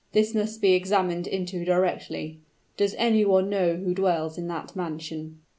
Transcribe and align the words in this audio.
"This 0.13 0.33
must 0.33 0.61
be 0.63 0.73
examined 0.73 1.27
into 1.27 1.63
directly. 1.63 2.39
Does 2.75 2.95
any 2.97 3.23
one 3.23 3.51
know 3.51 3.75
who 3.75 3.93
dwells 3.93 4.35
in 4.35 4.47
that 4.47 4.75
mansion?" 4.75 5.41